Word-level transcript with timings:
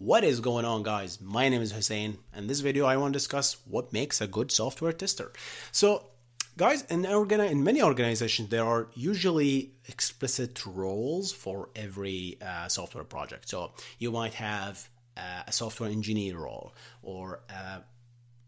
What 0.00 0.24
is 0.24 0.40
going 0.40 0.64
on 0.64 0.82
guys? 0.82 1.20
My 1.20 1.50
name 1.50 1.60
is 1.60 1.72
Hussein 1.72 2.16
and 2.32 2.48
this 2.48 2.60
video 2.60 2.86
I 2.86 2.96
want 2.96 3.12
to 3.12 3.18
discuss 3.18 3.58
what 3.66 3.92
makes 3.92 4.22
a 4.22 4.26
good 4.26 4.50
software 4.50 4.94
tester. 4.94 5.30
So 5.72 6.06
guys 6.56 6.86
in, 6.86 7.02
organi- 7.02 7.50
in 7.50 7.62
many 7.62 7.82
organizations 7.82 8.48
there 8.48 8.64
are 8.64 8.88
usually 8.94 9.72
explicit 9.88 10.64
roles 10.64 11.32
for 11.32 11.68
every 11.76 12.38
uh, 12.40 12.68
software 12.68 13.04
project. 13.04 13.50
So 13.50 13.72
you 13.98 14.10
might 14.10 14.32
have 14.32 14.88
uh, 15.18 15.42
a 15.46 15.52
software 15.52 15.90
engineer 15.90 16.38
role 16.38 16.72
or 17.02 17.40
a 17.50 17.82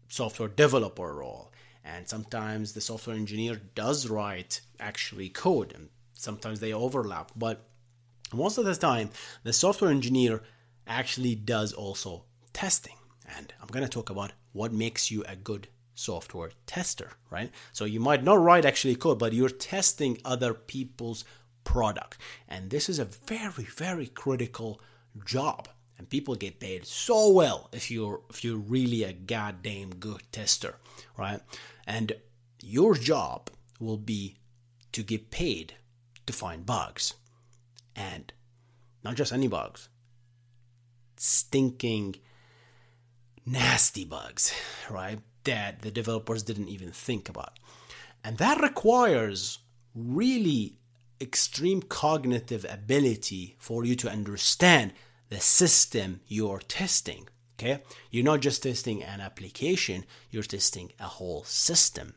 software 0.09 0.49
developer 0.49 1.13
role 1.13 1.51
and 1.85 2.09
sometimes 2.09 2.73
the 2.73 2.81
software 2.81 3.15
engineer 3.15 3.61
does 3.75 4.09
write 4.09 4.61
actually 4.79 5.29
code 5.29 5.71
and 5.75 5.89
sometimes 6.13 6.61
they 6.61 6.73
overlap 6.73 7.31
but 7.35 7.67
most 8.33 8.57
of 8.57 8.65
the 8.65 8.73
time 8.73 9.11
the 9.43 9.53
software 9.53 9.91
engineer 9.91 10.41
actually 10.87 11.35
does 11.35 11.73
also 11.73 12.25
testing. 12.51 12.95
And 13.37 13.53
I'm 13.61 13.67
going 13.67 13.83
to 13.83 13.89
talk 13.89 14.09
about 14.09 14.33
what 14.51 14.73
makes 14.73 15.09
you 15.09 15.23
a 15.27 15.35
good 15.35 15.67
software 15.95 16.51
tester, 16.65 17.11
right? 17.29 17.51
So 17.71 17.85
you 17.85 17.99
might 17.99 18.23
not 18.23 18.41
write 18.41 18.65
actually 18.65 18.95
code, 18.95 19.19
but 19.19 19.33
you're 19.33 19.49
testing 19.49 20.17
other 20.25 20.53
people's 20.53 21.23
product. 21.63 22.17
And 22.47 22.69
this 22.69 22.89
is 22.89 22.99
a 22.99 23.05
very, 23.05 23.63
very 23.63 24.07
critical 24.07 24.81
job. 25.25 25.67
And 25.97 26.09
people 26.09 26.35
get 26.35 26.59
paid 26.59 26.85
so 26.85 27.29
well 27.29 27.69
if 27.71 27.91
you're 27.91 28.21
if 28.29 28.43
you're 28.43 28.57
really 28.57 29.03
a 29.03 29.13
goddamn 29.13 29.95
good 29.95 30.21
tester, 30.31 30.75
right? 31.17 31.39
And 31.85 32.13
your 32.61 32.95
job 32.95 33.49
will 33.79 33.97
be 33.97 34.37
to 34.91 35.03
get 35.03 35.31
paid 35.31 35.75
to 36.25 36.33
find 36.33 36.65
bugs. 36.65 37.13
And 37.95 38.33
not 39.03 39.15
just 39.15 39.31
any 39.31 39.47
bugs, 39.47 39.87
stinking, 41.17 42.15
nasty 43.45 44.05
bugs, 44.05 44.53
right? 44.89 45.19
That 45.43 45.81
the 45.81 45.91
developers 45.91 46.43
didn't 46.43 46.69
even 46.69 46.91
think 46.91 47.29
about. 47.29 47.59
And 48.23 48.37
that 48.37 48.61
requires 48.61 49.59
really 49.93 50.77
extreme 51.19 51.81
cognitive 51.81 52.65
ability 52.69 53.55
for 53.59 53.85
you 53.85 53.95
to 53.95 54.09
understand 54.09 54.93
the 55.29 55.39
system 55.39 56.21
you're 56.27 56.59
testing. 56.59 57.27
Okay? 57.59 57.81
You're 58.11 58.25
not 58.25 58.41
just 58.41 58.63
testing 58.63 59.03
an 59.03 59.21
application, 59.21 60.05
you're 60.31 60.43
testing 60.43 60.91
a 60.99 61.05
whole 61.05 61.43
system. 61.43 62.15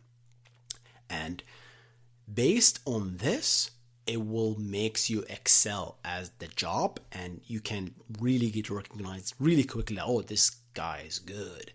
And 1.08 1.42
based 2.32 2.80
on 2.84 3.18
this, 3.18 3.70
it 4.06 4.24
will 4.24 4.56
makes 4.58 5.10
you 5.10 5.24
excel 5.28 5.98
as 6.04 6.30
the 6.38 6.46
job 6.48 7.00
and 7.12 7.40
you 7.46 7.60
can 7.60 7.94
really 8.20 8.50
get 8.50 8.70
recognized 8.70 9.34
really 9.38 9.64
quickly. 9.64 9.98
Oh 10.00 10.20
this 10.20 10.50
guy 10.74 11.04
is 11.06 11.18
good 11.18 11.72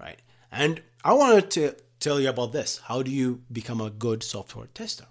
right? 0.00 0.20
And 0.50 0.82
i 1.04 1.12
wanted 1.12 1.50
to 1.52 1.74
tell 2.00 2.20
you 2.20 2.28
about 2.28 2.52
this. 2.52 2.80
How 2.84 3.02
do 3.02 3.10
you 3.10 3.42
become 3.50 3.80
a 3.80 3.90
good 3.90 4.22
software 4.22 4.66
tester? 4.74 5.06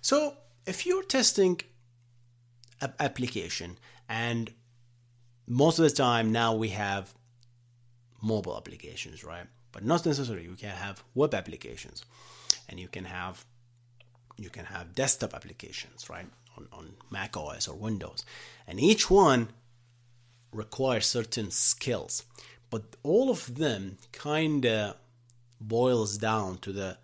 So 0.00 0.36
if 0.66 0.86
you're 0.86 1.02
testing 1.02 1.60
an 2.80 2.92
application 3.00 3.78
and 4.08 4.52
most 5.46 5.78
of 5.78 5.84
the 5.84 5.90
time 5.90 6.32
now 6.32 6.54
we 6.54 6.68
have 6.70 7.14
mobile 8.22 8.56
applications 8.56 9.24
right? 9.24 9.46
But 9.72 9.84
not 9.84 10.06
necessarily. 10.06 10.44
You 10.44 10.56
can 10.56 10.70
have 10.70 11.04
web 11.14 11.34
applications 11.34 12.04
and 12.68 12.80
you 12.80 12.88
can 12.88 13.04
have 13.04 13.44
you 14.36 14.50
can 14.50 14.66
have 14.66 14.94
desktop 14.94 15.34
applications, 15.34 16.10
right, 16.10 16.26
on, 16.56 16.68
on 16.72 16.94
Mac 17.10 17.36
OS 17.36 17.68
or 17.68 17.76
Windows. 17.76 18.24
And 18.66 18.80
each 18.80 19.10
one 19.10 19.48
requires 20.52 21.06
certain 21.06 21.50
skills. 21.50 22.24
But 22.70 22.96
all 23.02 23.30
of 23.30 23.56
them 23.56 23.98
kind 24.12 24.66
of 24.66 24.96
boils 25.60 26.18
down 26.18 26.58
to 26.58 26.72
the 26.72 26.98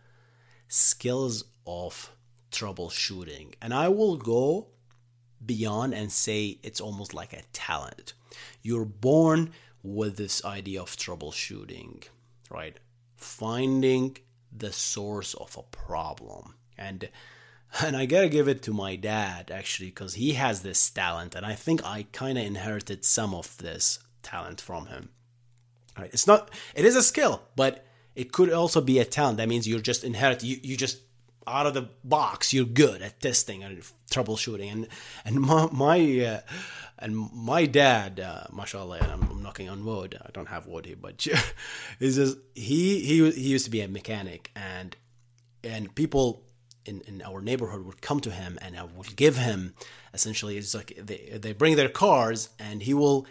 skills 0.69 1.45
of 1.67 2.13
troubleshooting. 2.51 3.55
And 3.63 3.73
I 3.73 3.89
will 3.89 4.17
go 4.17 4.69
beyond 5.45 5.95
and 5.95 6.13
say 6.13 6.59
it's 6.63 6.81
almost 6.81 7.15
like 7.15 7.33
a 7.33 7.43
talent. 7.53 8.15
You're 8.63 8.85
born 8.85 9.53
with 9.83 10.17
this 10.17 10.45
idea 10.45 10.81
of 10.81 10.97
troubleshooting, 10.97 12.05
right? 12.51 12.79
Finding 13.17 14.19
the 14.55 14.73
source 14.73 15.35
of 15.35 15.57
a 15.57 15.63
problem 15.63 16.55
and 16.83 17.09
and 17.81 17.97
I 17.97 18.07
gotta 18.07 18.29
give 18.29 18.49
it 18.49 18.63
to 18.65 18.73
my 18.73 18.97
dad 18.97 19.51
actually 19.51 19.89
because 19.89 20.15
he 20.15 20.33
has 20.35 20.63
this 20.63 20.91
talent, 20.91 21.35
and 21.35 21.47
I 21.47 21.55
think 21.55 21.85
I 21.85 22.07
kind 22.13 22.37
of 22.39 22.45
inherited 22.45 23.05
some 23.05 23.35
of 23.35 23.57
this 23.59 23.99
talent 24.23 24.61
from 24.61 24.87
him. 24.87 25.11
Right? 25.99 26.11
It's 26.13 26.27
not, 26.27 26.51
it 26.75 26.85
is 26.85 26.97
a 26.97 27.03
skill, 27.03 27.43
but 27.55 27.85
it 28.15 28.33
could 28.33 28.51
also 28.51 28.81
be 28.81 28.99
a 28.99 29.05
talent. 29.05 29.39
That 29.39 29.49
means 29.49 29.69
you're 29.69 29.81
just 29.81 30.05
inherit, 30.05 30.43
you, 30.43 30.59
you 30.63 30.77
just 30.77 30.99
out 31.47 31.67
of 31.67 31.75
the 31.75 31.89
box, 32.05 32.53
you're 32.53 32.65
good 32.65 33.03
at 33.03 33.21
testing 33.21 33.65
and 33.65 33.83
troubleshooting. 34.11 34.71
And 34.71 34.89
and 35.25 35.41
my, 35.41 35.69
my 35.73 36.21
uh, 36.25 36.41
and 36.99 37.17
my 37.33 37.67
dad, 37.67 38.21
uh, 38.21 38.45
mashallah, 38.53 39.01
I'm, 39.01 39.23
I'm, 39.23 39.43
knocking 39.43 39.69
on 39.69 39.85
wood. 39.85 40.19
I 40.25 40.31
don't 40.31 40.49
have 40.49 40.67
wood 40.67 40.87
here, 40.87 40.97
but 41.01 41.27
is 42.01 42.37
he 42.55 43.01
he 43.01 43.31
he 43.33 43.49
used 43.49 43.65
to 43.65 43.71
be 43.71 43.81
a 43.81 43.89
mechanic, 43.89 44.51
and 44.55 44.97
and 45.65 45.95
people 45.95 46.43
in, 46.85 47.03
in 47.07 47.23
our 47.23 47.41
neighborhood 47.41 47.85
would 47.85 48.03
come 48.03 48.21
to 48.21 48.31
him 48.31 48.59
and 48.63 48.77
I 48.77 48.85
would 48.85 49.17
give 49.17 49.37
him 49.37 49.75
essentially 50.13 50.57
it's 50.59 50.75
like 50.75 50.99
they, 51.01 51.39
they 51.41 51.53
bring 51.53 51.77
their 51.77 51.89
cars 51.89 52.49
and 52.59 52.83
he 52.83 52.95
will 52.95 53.27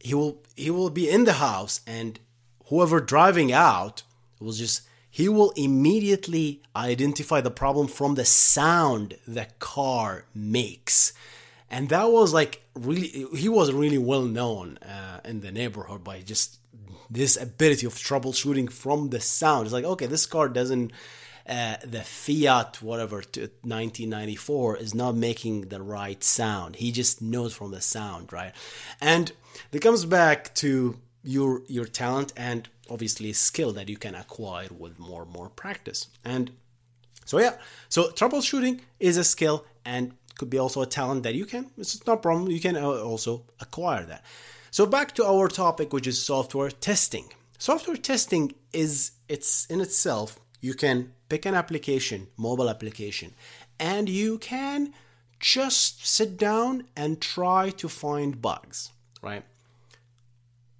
he 0.00 0.14
will 0.14 0.42
he 0.54 0.70
will 0.70 0.90
be 0.90 1.08
in 1.08 1.24
the 1.24 1.34
house 1.34 1.80
and 1.86 2.18
whoever 2.66 3.00
driving 3.00 3.52
out 3.52 4.02
will 4.40 4.52
just 4.52 4.82
he 5.14 5.28
will 5.28 5.52
immediately 5.52 6.60
identify 6.74 7.40
the 7.40 7.50
problem 7.50 7.86
from 7.86 8.16
the 8.16 8.24
sound 8.24 9.16
the 9.28 9.46
car 9.60 10.24
makes. 10.34 11.12
And 11.70 11.88
that 11.90 12.10
was 12.10 12.34
like 12.34 12.62
really 12.74 13.26
he 13.36 13.48
was 13.48 13.72
really 13.72 13.98
well 13.98 14.22
known 14.24 14.78
uh, 14.78 15.20
in 15.24 15.40
the 15.40 15.52
neighborhood 15.52 16.02
by 16.02 16.20
just 16.20 16.58
this 17.08 17.36
ability 17.36 17.86
of 17.86 17.94
troubleshooting 17.94 18.72
from 18.72 19.10
the 19.10 19.20
sound. 19.20 19.66
It's 19.66 19.72
like 19.72 19.84
okay 19.84 20.06
this 20.06 20.26
car 20.26 20.48
doesn't 20.48 20.90
uh, 21.48 21.76
the 21.84 22.02
Fiat 22.02 22.80
whatever 22.82 23.20
to 23.22 23.40
1994 23.40 24.78
is 24.78 24.94
not 24.94 25.14
making 25.14 25.62
the 25.62 25.82
right 25.82 26.22
sound. 26.24 26.76
He 26.76 26.90
just 26.90 27.20
knows 27.20 27.54
from 27.54 27.70
the 27.70 27.80
sound, 27.80 28.32
right? 28.32 28.52
And 29.00 29.32
it 29.72 29.80
comes 29.80 30.04
back 30.04 30.54
to 30.56 30.98
your 31.22 31.62
your 31.66 31.86
talent 31.86 32.32
and 32.36 32.68
obviously 32.90 33.32
skill 33.32 33.72
that 33.72 33.88
you 33.88 33.96
can 33.96 34.14
acquire 34.14 34.68
with 34.70 34.98
more 34.98 35.22
and 35.22 35.32
more 35.32 35.48
practice. 35.48 36.08
And 36.24 36.50
so 37.24 37.38
yeah, 37.38 37.54
so 37.88 38.10
troubleshooting 38.10 38.80
is 39.00 39.16
a 39.16 39.24
skill 39.24 39.64
and 39.84 40.14
could 40.38 40.50
be 40.50 40.58
also 40.58 40.82
a 40.82 40.86
talent 40.86 41.22
that 41.22 41.34
you 41.34 41.46
can. 41.46 41.70
It's 41.78 42.06
not 42.06 42.14
a 42.14 42.20
problem. 42.20 42.50
You 42.50 42.60
can 42.60 42.76
uh, 42.76 43.02
also 43.02 43.44
acquire 43.60 44.04
that. 44.04 44.24
So 44.70 44.86
back 44.86 45.12
to 45.12 45.24
our 45.24 45.48
topic, 45.48 45.92
which 45.92 46.06
is 46.06 46.20
software 46.20 46.70
testing. 46.70 47.32
Software 47.58 47.96
testing 47.96 48.54
is 48.72 49.12
it's 49.28 49.66
in 49.66 49.80
itself 49.80 50.38
you 50.64 50.72
can 50.72 51.12
pick 51.28 51.44
an 51.44 51.54
application, 51.54 52.28
mobile 52.38 52.70
application, 52.70 53.34
and 53.78 54.08
you 54.08 54.38
can 54.38 54.94
just 55.38 56.06
sit 56.06 56.38
down 56.38 56.84
and 56.96 57.20
try 57.20 57.68
to 57.68 57.86
find 57.86 58.40
bugs, 58.40 58.90
right? 59.20 59.44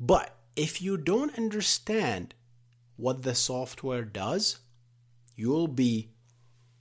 But 0.01 0.35
if 0.57 0.81
you 0.81 0.97
don't 0.97 1.37
understand 1.37 2.35
what 2.97 3.25
the 3.25 3.35
software 3.35 4.07
does, 4.07 4.61
you'll 5.37 5.69
be 5.69 6.09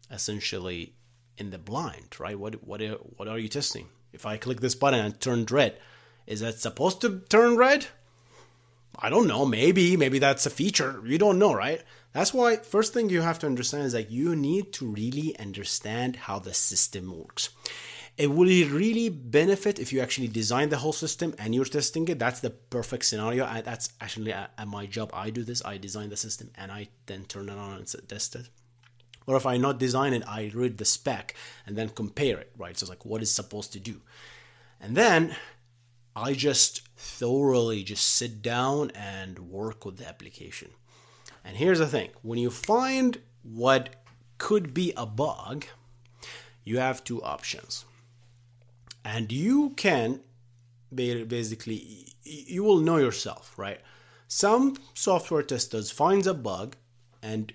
essentially 0.09 0.94
in 1.38 1.50
the 1.50 1.57
blind, 1.57 2.17
right? 2.21 2.39
What 2.39 2.63
what 2.65 2.79
what 3.17 3.27
are 3.27 3.39
you 3.39 3.50
testing? 3.50 3.89
If 4.13 4.25
I 4.25 4.38
click 4.38 4.61
this 4.61 4.75
button 4.75 5.01
and 5.01 5.13
it 5.13 5.19
turned 5.19 5.51
red, 5.51 5.77
is 6.25 6.39
that 6.39 6.59
supposed 6.59 7.01
to 7.01 7.19
turn 7.27 7.57
red? 7.57 7.88
I 8.99 9.09
don't 9.09 9.27
know. 9.27 9.45
Maybe 9.45 9.97
maybe 9.97 10.19
that's 10.19 10.45
a 10.45 10.49
feature. 10.49 11.01
You 11.05 11.17
don't 11.17 11.39
know, 11.39 11.53
right? 11.53 11.81
That's 12.13 12.33
why 12.33 12.57
first 12.57 12.93
thing 12.93 13.09
you 13.09 13.21
have 13.21 13.39
to 13.39 13.47
understand 13.47 13.85
is 13.85 13.93
that 13.93 14.11
you 14.11 14.35
need 14.35 14.71
to 14.73 14.85
really 14.85 15.37
understand 15.39 16.15
how 16.15 16.39
the 16.39 16.53
system 16.53 17.17
works. 17.17 17.49
it 18.15 18.27
will 18.27 18.45
really 18.69 19.09
benefit 19.09 19.79
if 19.79 19.91
you 19.91 19.99
actually 19.99 20.27
design 20.27 20.69
the 20.69 20.77
whole 20.77 20.93
system 20.93 21.33
and 21.39 21.55
you're 21.55 21.65
testing 21.65 22.07
it. 22.07 22.19
That's 22.19 22.41
the 22.41 22.51
perfect 22.51 23.05
scenario. 23.05 23.45
I, 23.45 23.61
that's 23.61 23.89
actually 23.99 24.33
uh, 24.33 24.47
at 24.57 24.67
my 24.67 24.85
job. 24.85 25.09
I 25.13 25.31
do 25.31 25.43
this. 25.43 25.65
I 25.65 25.77
design 25.77 26.09
the 26.09 26.17
system 26.17 26.51
and 26.55 26.71
I 26.71 26.89
then 27.07 27.25
turn 27.25 27.49
it 27.49 27.57
on 27.57 27.77
and 27.79 27.95
test 28.07 28.35
it. 28.35 28.49
Or 29.25 29.35
if 29.35 29.45
I 29.45 29.57
not 29.57 29.79
design 29.79 30.13
it, 30.13 30.23
I 30.27 30.51
read 30.53 30.77
the 30.77 30.85
spec 30.85 31.33
and 31.65 31.75
then 31.75 31.89
compare 31.89 32.37
it, 32.37 32.51
right? 32.57 32.77
So 32.77 32.83
it's 32.83 32.89
like 32.89 33.05
what 33.05 33.21
is 33.23 33.33
supposed 33.33 33.73
to 33.73 33.79
do. 33.79 34.01
And 34.79 34.95
then 34.95 35.35
I 36.15 36.33
just 36.33 36.88
thoroughly 36.95 37.83
just 37.83 38.06
sit 38.06 38.42
down 38.42 38.92
and 38.92 39.39
work 39.39 39.86
with 39.86 39.98
the 39.98 40.07
application. 40.07 40.69
And 41.44 41.57
here's 41.57 41.80
the 41.80 41.88
thing 41.88 42.10
when 42.21 42.39
you 42.39 42.50
find 42.50 43.19
what 43.44 43.95
could 44.38 44.74
be 44.74 44.94
a 44.95 45.06
bug, 45.06 45.65
you 46.63 46.77
have 46.80 47.04
two 47.04 47.21
options. 47.24 47.86
And 49.04 49.31
you 49.31 49.71
can 49.71 50.21
basically, 50.94 52.13
you 52.24 52.63
will 52.63 52.80
know 52.80 52.98
yourself, 52.98 53.54
right? 53.57 53.81
Some 54.27 54.77
software 54.94 55.44
testers 55.44 55.92
finds 55.92 56.27
a 56.27 56.33
bug 56.33 56.75
and 57.21 57.54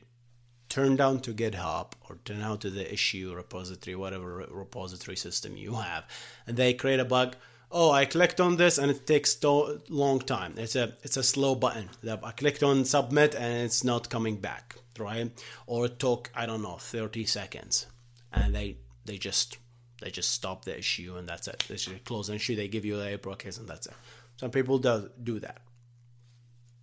turn 0.68 0.96
down 0.96 1.20
to 1.20 1.32
GitHub 1.32 1.92
or 2.08 2.18
turn 2.24 2.42
out 2.42 2.60
to 2.60 2.70
the 2.70 2.92
issue 2.92 3.32
repository, 3.34 3.96
whatever 3.96 4.46
repository 4.50 5.16
system 5.16 5.56
you 5.56 5.74
have, 5.74 6.04
and 6.46 6.56
they 6.56 6.74
create 6.74 7.00
a 7.00 7.04
bug 7.04 7.36
oh 7.70 7.90
i 7.90 8.04
clicked 8.04 8.40
on 8.40 8.56
this 8.56 8.78
and 8.78 8.90
it 8.90 9.06
takes 9.06 9.42
a 9.44 9.80
long 9.88 10.18
time. 10.20 10.54
It's 10.56 10.76
a 10.76 10.94
it's 11.02 11.16
a 11.16 11.22
slow 11.22 11.54
button 11.54 11.90
i 12.24 12.30
clicked 12.32 12.62
on 12.62 12.84
submit 12.84 13.34
and 13.34 13.64
it's 13.64 13.84
not 13.84 14.08
coming 14.10 14.36
back 14.36 14.76
right? 14.98 15.30
Or 15.66 15.86
it 15.86 15.98
took 15.98 16.30
i 16.34 16.46
don't 16.46 16.62
know 16.62 16.76
30 16.76 17.24
seconds 17.24 17.86
and 18.32 18.54
they 18.54 18.78
they 19.04 19.16
just 19.18 19.58
they 20.00 20.10
just 20.10 20.30
stop 20.30 20.64
the 20.64 20.78
issue 20.78 21.16
and 21.16 21.28
that's 21.28 21.48
it. 21.48 21.64
They 21.68 21.74
just 21.74 22.04
close 22.04 22.28
the 22.28 22.34
issue 22.34 22.54
they 22.54 22.68
give 22.68 22.84
you 22.84 23.00
a 23.00 23.18
case 23.36 23.58
and 23.58 23.68
that's 23.68 23.86
it. 23.86 23.94
Some 24.36 24.50
people 24.50 24.78
do 24.78 25.10
do 25.22 25.40
that. 25.40 25.58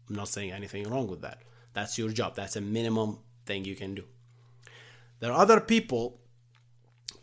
I'm 0.09 0.15
not 0.15 0.27
saying 0.27 0.51
anything 0.51 0.89
wrong 0.89 1.07
with 1.07 1.21
that. 1.21 1.41
That's 1.73 1.97
your 1.97 2.09
job. 2.09 2.35
That's 2.35 2.55
a 2.55 2.61
minimum 2.61 3.19
thing 3.45 3.65
you 3.65 3.75
can 3.75 3.95
do. 3.95 4.03
There 5.19 5.31
are 5.31 5.39
other 5.39 5.59
people 5.61 6.19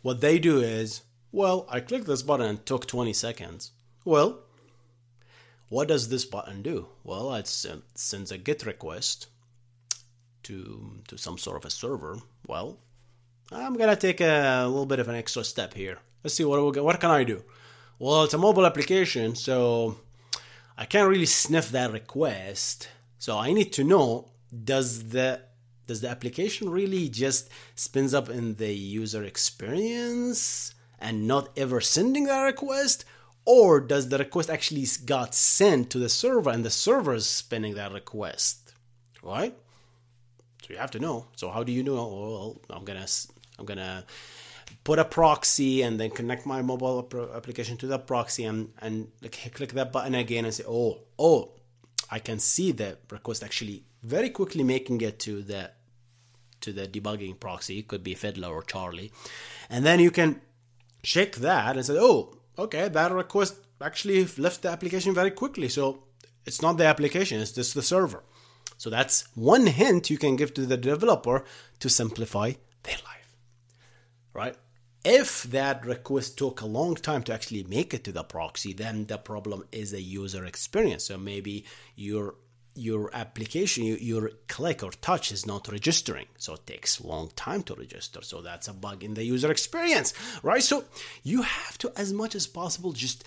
what 0.01 0.19
they 0.19 0.39
do 0.39 0.59
is 0.59 1.01
well, 1.33 1.65
I 1.67 1.79
clicked 1.79 2.05
this 2.05 2.21
button 2.21 2.45
and 2.45 2.65
took 2.65 2.85
20 2.85 3.11
seconds. 3.11 3.71
Well, 4.05 4.39
what 5.67 5.87
does 5.87 6.07
this 6.07 6.25
button 6.25 6.61
do? 6.61 6.87
Well, 7.03 7.33
it 7.33 7.47
sends 7.47 8.31
a 8.31 8.37
GET 8.37 8.65
request 8.67 9.27
to, 10.43 11.01
to 11.07 11.17
some 11.17 11.39
sort 11.39 11.57
of 11.57 11.65
a 11.65 11.71
server. 11.71 12.19
Well, 12.47 12.77
I'm 13.51 13.75
gonna 13.75 13.95
take 13.95 14.21
a 14.21 14.65
little 14.67 14.85
bit 14.85 14.99
of 14.99 15.07
an 15.07 15.15
extra 15.15 15.43
step 15.43 15.73
here. 15.73 15.97
Let's 16.23 16.35
see 16.35 16.45
what 16.45 16.81
what 16.83 16.99
can 16.99 17.09
I 17.09 17.23
do. 17.23 17.43
Well, 17.97 18.23
it's 18.23 18.35
a 18.35 18.37
mobile 18.37 18.65
application, 18.65 19.35
so 19.35 19.97
I 20.77 20.85
can't 20.85 21.09
really 21.09 21.25
sniff 21.25 21.69
that 21.71 21.91
request. 21.91 22.89
So 23.17 23.39
I 23.39 23.53
need 23.53 23.73
to 23.73 23.83
know 23.83 24.29
does 24.63 25.09
the 25.09 25.41
does 25.87 26.01
the 26.01 26.09
application 26.09 26.69
really 26.69 27.09
just 27.09 27.49
spins 27.73 28.13
up 28.13 28.29
in 28.29 28.55
the 28.55 28.73
user 28.73 29.23
experience 29.23 30.75
and 31.03 31.27
not 31.27 31.49
ever 31.57 31.81
sending 31.81 32.23
that 32.23 32.43
request? 32.43 33.05
Or 33.45 33.81
does 33.81 34.07
the 34.07 34.17
request 34.17 34.49
actually 34.49 34.87
got 35.05 35.35
sent 35.35 35.89
to 35.91 35.99
the 35.99 36.07
server 36.07 36.49
and 36.49 36.63
the 36.63 36.69
server 36.69 37.13
is 37.13 37.27
spinning 37.27 37.75
that 37.75 37.91
request? 37.91 38.73
Right? 39.21 39.55
So 40.63 40.67
you 40.69 40.77
have 40.77 40.91
to 40.91 40.99
know. 40.99 41.27
So 41.35 41.49
how 41.49 41.63
do 41.63 41.73
you 41.73 41.83
know? 41.83 41.97
Oh, 41.97 42.61
well, 42.69 42.77
I'm 42.77 42.85
gonna 42.85 43.05
I'm 43.59 43.65
gonna 43.65 44.05
put 44.85 44.97
a 44.97 45.05
proxy 45.05 45.81
and 45.81 45.99
then 45.99 46.09
connect 46.09 46.45
my 46.45 46.61
mobile 46.61 47.09
application 47.35 47.75
to 47.77 47.87
the 47.87 47.99
proxy 47.99 48.45
and 48.45 48.71
and 48.81 49.09
click 49.53 49.73
that 49.73 49.91
button 49.91 50.15
again 50.15 50.45
and 50.45 50.53
say, 50.53 50.63
oh 50.65 51.01
oh, 51.19 51.51
I 52.09 52.19
can 52.19 52.39
see 52.39 52.71
the 52.71 52.97
request 53.11 53.43
actually 53.43 53.83
very 54.03 54.29
quickly 54.29 54.63
making 54.63 55.01
it 55.01 55.19
to 55.19 55.41
the 55.41 55.71
to 56.61 56.71
the 56.71 56.87
debugging 56.87 57.37
proxy. 57.41 57.79
It 57.79 57.89
could 57.89 58.05
be 58.05 58.13
Fiddler 58.13 58.47
or 58.47 58.63
Charles, 58.63 59.09
and 59.69 59.85
then 59.85 59.99
you 59.99 60.11
can 60.11 60.39
check 61.03 61.35
that 61.35 61.75
and 61.75 61.85
say, 61.85 61.97
oh, 61.99 62.33
okay, 62.57 62.87
that 62.87 63.11
request 63.11 63.55
actually 63.81 64.25
left 64.37 64.61
the 64.61 64.69
application 64.69 65.13
very 65.13 65.31
quickly. 65.31 65.69
So 65.69 66.03
it's 66.45 66.61
not 66.61 66.77
the 66.77 66.85
application, 66.85 67.39
it's 67.41 67.51
just 67.51 67.75
the 67.75 67.81
server. 67.81 68.23
So 68.77 68.89
that's 68.89 69.27
one 69.35 69.67
hint 69.67 70.09
you 70.09 70.17
can 70.17 70.35
give 70.35 70.53
to 70.55 70.65
the 70.65 70.77
developer 70.77 71.43
to 71.79 71.89
simplify 71.89 72.53
their 72.83 72.97
life. 73.05 73.35
Right? 74.33 74.55
If 75.05 75.43
that 75.43 75.85
request 75.85 76.37
took 76.37 76.61
a 76.61 76.65
long 76.65 76.95
time 76.95 77.23
to 77.23 77.33
actually 77.33 77.63
make 77.63 77.93
it 77.93 78.05
to 78.05 78.13
the 78.13 78.23
proxy, 78.23 78.71
then 78.71 79.05
the 79.05 79.17
problem 79.17 79.65
is 79.71 79.93
a 79.93 80.01
user 80.01 80.45
experience. 80.45 81.03
So 81.05 81.17
maybe 81.17 81.65
your 81.95 82.35
your 82.75 83.09
application, 83.15 83.83
your 83.85 84.31
click 84.47 84.83
or 84.83 84.91
touch 84.91 85.31
is 85.31 85.45
not 85.45 85.71
registering. 85.71 86.27
So 86.37 86.53
it 86.53 86.67
takes 86.67 87.03
long 87.03 87.29
time 87.35 87.63
to 87.63 87.75
register. 87.75 88.21
So 88.21 88.41
that's 88.41 88.67
a 88.67 88.73
bug 88.73 89.03
in 89.03 89.13
the 89.13 89.23
user 89.23 89.51
experience, 89.51 90.13
right? 90.41 90.63
So 90.63 90.85
you 91.23 91.43
have 91.43 91.77
to, 91.79 91.91
as 91.95 92.13
much 92.13 92.35
as 92.35 92.47
possible, 92.47 92.93
just 92.93 93.23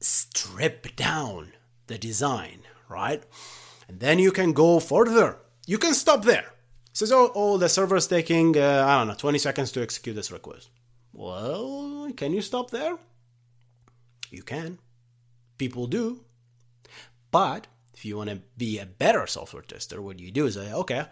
strip 0.00 0.96
down 0.96 1.52
the 1.86 1.98
design, 1.98 2.60
right? 2.88 3.22
And 3.88 4.00
then 4.00 4.18
you 4.18 4.32
can 4.32 4.52
go 4.52 4.80
further. 4.80 5.38
You 5.66 5.78
can 5.78 5.94
stop 5.94 6.24
there. 6.24 6.52
Says, 6.94 7.12
oh, 7.12 7.32
oh, 7.34 7.56
the 7.56 7.68
server 7.68 7.96
is 7.96 8.06
taking, 8.06 8.56
uh, 8.56 8.84
I 8.86 8.98
don't 8.98 9.08
know, 9.08 9.14
20 9.14 9.38
seconds 9.38 9.72
to 9.72 9.82
execute 9.82 10.14
this 10.14 10.32
request. 10.32 10.68
Well, 11.12 12.10
can 12.16 12.32
you 12.32 12.42
stop 12.42 12.70
there? 12.70 12.98
You 14.30 14.42
can. 14.42 14.78
People 15.58 15.86
do. 15.86 16.24
But 17.30 17.66
if 18.02 18.06
you 18.06 18.16
want 18.16 18.30
to 18.30 18.40
be 18.56 18.80
a 18.80 18.84
better 18.84 19.28
software 19.28 19.62
tester, 19.62 20.02
what 20.02 20.18
you 20.18 20.32
do 20.32 20.46
is 20.46 20.54
say, 20.54 20.72
okay, 20.72 21.06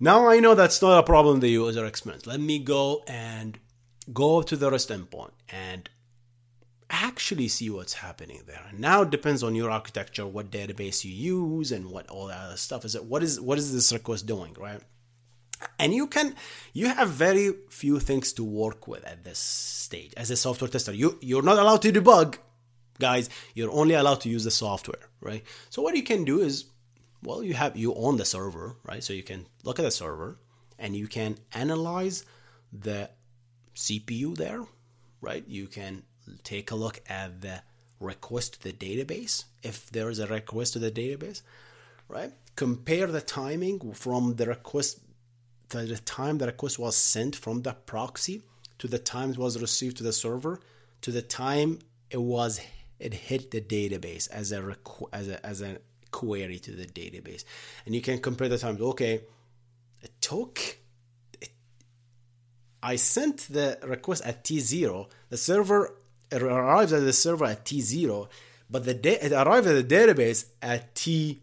now 0.00 0.28
I 0.28 0.40
know 0.40 0.54
that's 0.54 0.80
not 0.80 0.98
a 0.98 1.02
problem 1.02 1.40
the 1.40 1.50
user 1.50 1.84
experience. 1.84 2.26
Let 2.26 2.40
me 2.40 2.58
go 2.58 3.04
and 3.06 3.58
go 4.14 4.40
to 4.40 4.56
the 4.56 4.70
REST 4.70 4.88
endpoint 4.88 5.32
and 5.50 5.90
actually 6.88 7.48
see 7.48 7.68
what's 7.68 7.92
happening 7.92 8.40
there. 8.46 8.64
And 8.70 8.80
now 8.80 9.02
it 9.02 9.10
depends 9.10 9.42
on 9.42 9.54
your 9.54 9.70
architecture, 9.70 10.26
what 10.26 10.50
database 10.50 11.04
you 11.04 11.12
use, 11.12 11.70
and 11.70 11.90
what 11.90 12.08
all 12.08 12.28
that 12.28 12.46
other 12.46 12.56
stuff 12.56 12.86
is. 12.86 12.94
It 12.94 13.04
what 13.04 13.22
is 13.22 13.38
what 13.38 13.58
is 13.58 13.74
this 13.74 13.92
request 13.92 14.24
doing, 14.24 14.56
right? 14.58 14.80
And 15.78 15.92
you 15.92 16.06
can 16.06 16.34
you 16.72 16.86
have 16.86 17.10
very 17.10 17.52
few 17.68 18.00
things 18.00 18.32
to 18.34 18.44
work 18.44 18.88
with 18.88 19.04
at 19.04 19.24
this 19.24 19.38
stage 19.38 20.14
as 20.16 20.30
a 20.30 20.36
software 20.36 20.70
tester. 20.70 20.94
You 20.94 21.18
you're 21.20 21.42
not 21.42 21.58
allowed 21.58 21.82
to 21.82 21.92
debug 21.92 22.38
guys 22.98 23.28
you're 23.54 23.70
only 23.70 23.94
allowed 23.94 24.20
to 24.20 24.28
use 24.28 24.44
the 24.44 24.50
software 24.50 25.08
right? 25.20 25.44
So 25.70 25.82
what 25.82 25.96
you 25.96 26.02
can 26.02 26.24
do 26.24 26.40
is 26.40 26.66
well 27.22 27.42
you 27.42 27.54
have 27.54 27.76
you 27.76 27.94
own 27.94 28.16
the 28.16 28.24
server 28.24 28.76
right? 28.84 29.02
So 29.02 29.12
you 29.12 29.22
can 29.22 29.46
look 29.64 29.78
at 29.78 29.82
the 29.82 29.90
server 29.90 30.38
and 30.78 30.96
you 30.96 31.06
can 31.06 31.38
analyze 31.52 32.24
the 32.72 33.10
cpu 33.74 34.36
there 34.36 34.62
right? 35.20 35.44
You 35.46 35.66
can 35.66 36.02
take 36.42 36.70
a 36.70 36.76
look 36.76 37.00
at 37.08 37.40
the 37.40 37.62
request 38.00 38.54
to 38.54 38.62
the 38.64 38.72
database 38.72 39.44
if 39.62 39.90
there 39.90 40.10
is 40.10 40.18
a 40.18 40.26
request 40.26 40.74
to 40.74 40.78
the 40.78 40.90
database 40.90 41.42
right? 42.08 42.32
Compare 42.54 43.08
the 43.08 43.20
timing 43.20 43.92
from 43.92 44.36
the 44.36 44.46
request 44.46 45.00
to 45.70 45.84
the 45.84 45.98
time 45.98 46.38
the 46.38 46.46
request 46.46 46.78
was 46.78 46.96
sent 46.96 47.34
from 47.34 47.62
the 47.62 47.72
proxy 47.72 48.42
to 48.78 48.86
the 48.86 48.98
time 48.98 49.30
it 49.30 49.38
was 49.38 49.60
received 49.60 49.96
to 49.96 50.02
the 50.02 50.12
server 50.12 50.60
to 51.00 51.10
the 51.10 51.22
time 51.22 51.78
it 52.10 52.20
was 52.20 52.60
it 52.98 53.14
hit 53.14 53.50
the 53.50 53.60
database 53.60 54.30
as 54.30 54.52
a 54.52 54.60
requ- 54.60 55.08
as 55.12 55.28
a 55.28 55.44
as 55.44 55.60
a 55.60 55.78
query 56.10 56.58
to 56.58 56.70
the 56.72 56.86
database, 56.86 57.44
and 57.84 57.94
you 57.94 58.00
can 58.00 58.18
compare 58.20 58.48
the 58.48 58.58
times. 58.58 58.80
Okay, 58.80 59.20
it 60.02 60.10
took. 60.20 60.78
It, 61.40 61.50
I 62.82 62.96
sent 62.96 63.48
the 63.50 63.78
request 63.82 64.24
at 64.24 64.44
T 64.44 64.60
zero. 64.60 65.08
The 65.28 65.36
server 65.36 65.94
arrives 66.32 66.92
at 66.92 67.00
the 67.04 67.12
server 67.12 67.44
at 67.44 67.64
T 67.64 67.80
zero, 67.80 68.28
but 68.70 68.84
the 68.84 68.94
da- 68.94 69.18
it 69.20 69.32
arrived 69.32 69.66
at 69.66 69.88
the 69.88 69.94
database 69.94 70.46
at 70.62 70.94
T 70.94 71.42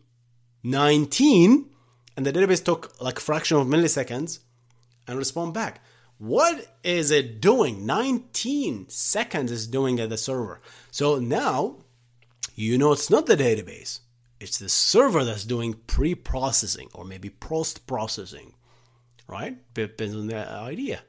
nineteen, 0.64 1.70
and 2.18 2.26
the 2.26 2.34
database 2.34 2.64
took 2.64 3.00
like 3.02 3.20
fraction 3.20 3.58
of 3.58 3.68
milliseconds 3.68 4.40
and 5.08 5.18
respond 5.18 5.54
back. 5.54 5.84
What 6.24 6.78
is 6.86 7.12
it 7.12 7.42
doing? 7.42 7.86
19 7.86 8.88
seconds 8.88 9.52
is 9.52 9.68
doing 9.68 10.00
at 10.00 10.08
the 10.08 10.16
server. 10.16 10.62
So 10.90 11.20
now 11.20 11.80
you 12.56 12.78
know 12.78 12.94
it's 12.94 13.10
not 13.10 13.26
the 13.26 13.36
database, 13.36 14.00
it's 14.40 14.58
the 14.58 14.70
server 14.70 15.26
that's 15.26 15.44
doing 15.44 15.74
pre 15.86 16.16
processing 16.16 16.88
or 16.94 17.04
maybe 17.04 17.30
post 17.30 17.88
processing, 17.88 18.54
right? 19.28 19.58
Depends 19.74 20.16
on 20.16 20.28
the 20.28 20.50
idea. 20.50 21.02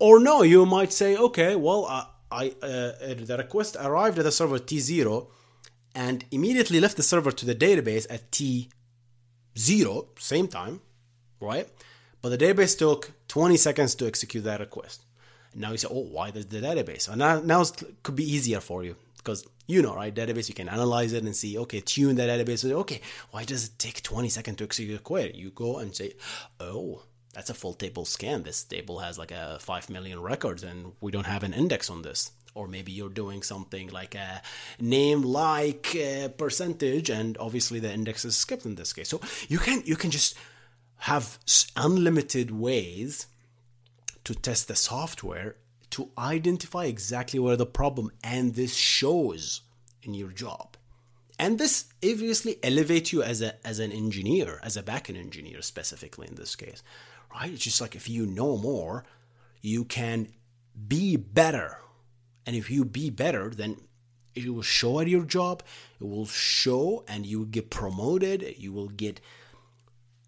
Or 0.00 0.18
no, 0.18 0.42
you 0.42 0.66
might 0.66 0.92
say, 0.92 1.16
okay, 1.16 1.54
well, 1.54 1.86
I 2.32 2.54
uh, 2.60 3.14
the 3.30 3.36
request 3.38 3.76
arrived 3.78 4.18
at 4.18 4.24
the 4.24 4.32
server 4.32 4.58
T0 4.58 5.28
and 5.94 6.24
immediately 6.32 6.80
left 6.80 6.96
the 6.96 7.04
server 7.04 7.30
to 7.30 7.46
the 7.46 7.54
database 7.54 8.08
at 8.10 8.32
T0, 8.32 10.08
same 10.18 10.48
time, 10.48 10.80
right? 11.38 11.68
But 12.24 12.30
the 12.30 12.38
database 12.38 12.78
took 12.78 13.12
20 13.28 13.58
seconds 13.58 13.94
to 13.96 14.06
execute 14.06 14.44
that 14.44 14.58
request. 14.58 15.04
And 15.52 15.60
now 15.60 15.72
you 15.72 15.76
say, 15.76 15.88
oh, 15.90 16.06
why 16.06 16.30
the, 16.30 16.40
the 16.40 16.62
database? 16.62 17.06
And 17.06 17.18
now, 17.18 17.40
now 17.40 17.60
it 17.60 18.02
could 18.02 18.16
be 18.16 18.24
easier 18.24 18.60
for 18.60 18.82
you 18.82 18.96
because 19.18 19.46
you 19.66 19.82
know, 19.82 19.94
right? 19.94 20.14
Database, 20.14 20.48
you 20.48 20.54
can 20.54 20.70
analyze 20.70 21.12
it 21.12 21.22
and 21.22 21.36
see, 21.36 21.58
okay, 21.58 21.80
tune 21.80 22.16
that 22.16 22.30
database. 22.30 22.64
Okay, 22.64 23.02
why 23.30 23.44
does 23.44 23.66
it 23.66 23.78
take 23.78 24.02
20 24.02 24.30
seconds 24.30 24.56
to 24.56 24.64
execute 24.64 24.98
a 24.98 25.02
query? 25.02 25.32
You 25.34 25.50
go 25.50 25.76
and 25.76 25.94
say, 25.94 26.14
oh, 26.60 27.02
that's 27.34 27.50
a 27.50 27.54
full 27.54 27.74
table 27.74 28.06
scan. 28.06 28.42
This 28.42 28.64
table 28.64 29.00
has 29.00 29.18
like 29.18 29.30
a 29.30 29.58
5 29.60 29.90
million 29.90 30.22
records 30.22 30.62
and 30.62 30.92
we 31.02 31.12
don't 31.12 31.26
have 31.26 31.42
an 31.42 31.52
index 31.52 31.90
on 31.90 32.00
this. 32.00 32.30
Or 32.54 32.66
maybe 32.66 32.90
you're 32.90 33.10
doing 33.10 33.42
something 33.42 33.90
like 33.90 34.14
a 34.14 34.40
name 34.80 35.20
like 35.20 35.94
uh, 35.94 36.28
percentage, 36.28 37.10
and 37.10 37.36
obviously 37.38 37.80
the 37.80 37.92
index 37.92 38.24
is 38.24 38.34
skipped 38.36 38.64
in 38.64 38.76
this 38.76 38.94
case. 38.94 39.08
So 39.08 39.20
you 39.48 39.58
can 39.58 39.82
you 39.84 39.96
can 39.96 40.12
just 40.12 40.36
have 41.04 41.38
unlimited 41.76 42.50
ways 42.50 43.26
to 44.24 44.34
test 44.34 44.68
the 44.68 44.74
software 44.74 45.54
to 45.90 46.08
identify 46.16 46.86
exactly 46.86 47.38
where 47.38 47.58
the 47.58 47.66
problem 47.66 48.10
and 48.22 48.54
this 48.54 48.74
shows 48.74 49.60
in 50.02 50.14
your 50.14 50.30
job. 50.30 50.78
And 51.38 51.58
this 51.58 51.92
obviously 52.02 52.58
elevates 52.62 53.12
you 53.12 53.22
as 53.22 53.42
a 53.42 53.54
as 53.66 53.80
an 53.80 53.92
engineer, 53.92 54.58
as 54.62 54.78
a 54.78 54.82
backend 54.82 55.18
engineer 55.18 55.60
specifically 55.60 56.26
in 56.26 56.36
this 56.36 56.56
case. 56.56 56.82
Right? 57.34 57.52
It's 57.52 57.64
just 57.64 57.82
like 57.82 57.94
if 57.94 58.08
you 58.08 58.24
know 58.24 58.56
more, 58.56 59.04
you 59.60 59.84
can 59.84 60.28
be 60.88 61.16
better. 61.16 61.80
And 62.46 62.56
if 62.56 62.70
you 62.70 62.82
be 62.82 63.10
better, 63.10 63.50
then 63.50 63.76
it 64.34 64.48
will 64.48 64.62
show 64.62 65.00
at 65.00 65.08
your 65.08 65.24
job, 65.24 65.62
it 66.00 66.08
will 66.08 66.26
show 66.26 67.04
and 67.06 67.26
you 67.26 67.40
will 67.40 67.52
get 67.58 67.68
promoted, 67.68 68.54
you 68.56 68.72
will 68.72 68.88
get 68.88 69.20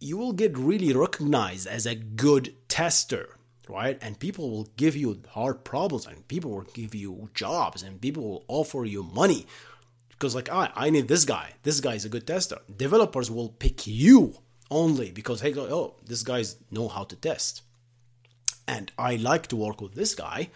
you 0.01 0.17
will 0.17 0.33
get 0.33 0.57
really 0.57 0.93
recognized 0.93 1.67
as 1.67 1.87
a 1.87 1.95
good 1.95 2.55
tester 2.69 3.37
right? 3.69 3.99
And 4.01 4.19
people 4.19 4.51
will 4.51 4.69
give 4.77 4.97
you 4.97 5.23
hard 5.31 5.65
problems 5.65 6.07
and 6.07 6.27
people 6.29 6.53
will 6.53 6.67
give 6.73 6.95
you 6.95 7.31
jobs 7.35 7.83
and 7.83 8.01
people 8.01 8.23
will 8.23 8.45
offer 8.49 8.85
you 8.85 9.03
money 9.03 9.47
because 10.11 10.35
like 10.35 10.49
I, 10.49 10.71
I 10.75 10.91
need 10.91 11.09
this 11.09 11.25
guy. 11.25 11.55
This 11.63 11.81
guy 11.81 11.95
is 11.95 12.05
a 12.05 12.09
good 12.09 12.27
tester. 12.27 12.59
Developers 12.75 13.31
will 13.31 13.51
pick 13.51 13.87
you 13.87 14.35
only 14.71 15.11
because 15.11 15.41
hey, 15.41 15.55
oh, 15.57 15.95
this 16.05 16.23
guys 16.23 16.57
know 16.71 16.89
how 16.89 17.05
to 17.05 17.17
test. 17.17 17.63
And 18.69 18.91
I 18.99 19.17
like 19.17 19.47
to 19.49 19.57
work 19.57 19.81
with 19.81 19.95
this 19.95 20.15
guy. 20.15 20.51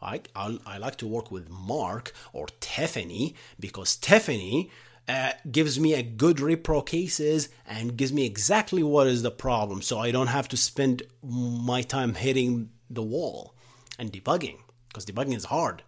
I, 0.00 0.22
I, 0.36 0.58
I 0.64 0.78
like 0.78 0.96
to 0.96 1.08
work 1.08 1.32
with 1.32 1.48
Mark 1.48 2.12
or 2.32 2.46
Tiffany 2.60 3.34
because 3.58 3.96
Tiffany 3.96 4.70
uh, 5.08 5.32
gives 5.50 5.80
me 5.80 5.94
a 5.94 6.02
good 6.02 6.36
repro 6.36 6.84
cases 6.84 7.48
and 7.66 7.96
gives 7.96 8.12
me 8.12 8.26
exactly 8.26 8.82
what 8.82 9.06
is 9.06 9.22
the 9.22 9.30
problem 9.30 9.82
so 9.82 9.98
i 9.98 10.10
don't 10.10 10.28
have 10.28 10.48
to 10.48 10.56
spend 10.56 11.02
my 11.22 11.82
time 11.82 12.14
hitting 12.14 12.70
the 12.90 13.02
wall 13.02 13.54
and 13.98 14.12
debugging 14.12 14.58
because 14.88 15.06
debugging 15.06 15.34
is 15.34 15.46
hard 15.46 15.82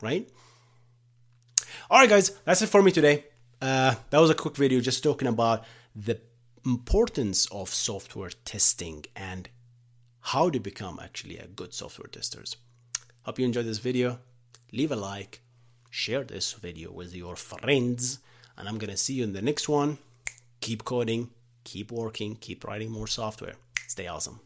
right? 0.00 0.28
All 1.90 1.98
right 2.00 2.08
guys 2.08 2.30
that's 2.44 2.62
it 2.62 2.68
for 2.68 2.82
me 2.82 2.92
today. 2.92 3.24
Uh, 3.60 3.94
that 4.10 4.18
was 4.20 4.30
a 4.30 4.34
quick 4.34 4.56
video 4.56 4.80
just 4.80 5.02
talking 5.02 5.28
about 5.28 5.64
the 5.94 6.20
importance 6.64 7.46
of 7.46 7.70
software 7.70 8.30
testing 8.44 9.04
and 9.14 9.48
how 10.20 10.50
to 10.50 10.60
become 10.60 10.98
actually 11.02 11.38
a 11.38 11.46
good 11.46 11.72
software 11.72 12.08
testers. 12.08 12.56
Hope 13.22 13.38
you 13.38 13.44
enjoyed 13.44 13.66
this 13.66 13.78
video. 13.78 14.18
Leave 14.72 14.92
a 14.92 14.96
like. 14.96 15.40
Share 15.90 16.24
this 16.24 16.52
video 16.52 16.92
with 16.92 17.14
your 17.14 17.36
friends 17.36 18.18
and 18.56 18.68
I'm 18.68 18.78
going 18.78 18.90
to 18.90 18.96
see 18.96 19.14
you 19.14 19.24
in 19.24 19.32
the 19.32 19.42
next 19.42 19.68
one. 19.68 19.98
Keep 20.60 20.84
coding, 20.84 21.30
keep 21.64 21.92
working, 21.92 22.36
keep 22.36 22.64
writing 22.64 22.90
more 22.90 23.06
software. 23.06 23.54
Stay 23.86 24.06
awesome. 24.06 24.40